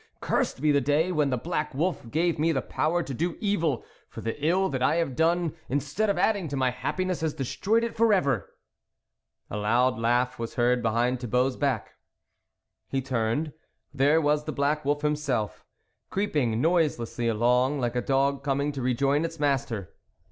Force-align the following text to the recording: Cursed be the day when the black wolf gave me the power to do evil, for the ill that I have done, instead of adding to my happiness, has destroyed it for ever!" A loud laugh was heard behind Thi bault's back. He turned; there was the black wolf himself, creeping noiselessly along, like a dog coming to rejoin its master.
Cursed 0.19 0.63
be 0.63 0.71
the 0.71 0.81
day 0.81 1.11
when 1.11 1.29
the 1.29 1.37
black 1.37 1.75
wolf 1.75 2.09
gave 2.09 2.39
me 2.39 2.51
the 2.51 2.61
power 2.63 3.03
to 3.03 3.13
do 3.13 3.37
evil, 3.39 3.85
for 4.09 4.21
the 4.21 4.33
ill 4.43 4.67
that 4.67 4.81
I 4.81 4.95
have 4.95 5.15
done, 5.15 5.53
instead 5.69 6.09
of 6.09 6.17
adding 6.17 6.47
to 6.47 6.55
my 6.57 6.71
happiness, 6.71 7.21
has 7.21 7.35
destroyed 7.35 7.83
it 7.83 7.95
for 7.95 8.11
ever!" 8.11 8.51
A 9.51 9.57
loud 9.57 9.99
laugh 9.99 10.39
was 10.39 10.55
heard 10.55 10.81
behind 10.81 11.19
Thi 11.19 11.27
bault's 11.27 11.55
back. 11.55 11.97
He 12.87 12.99
turned; 12.99 13.53
there 13.93 14.19
was 14.19 14.45
the 14.45 14.51
black 14.51 14.83
wolf 14.83 15.03
himself, 15.03 15.63
creeping 16.09 16.59
noiselessly 16.59 17.27
along, 17.27 17.79
like 17.79 17.95
a 17.95 18.01
dog 18.01 18.43
coming 18.43 18.71
to 18.71 18.81
rejoin 18.81 19.23
its 19.23 19.39
master. 19.39 19.93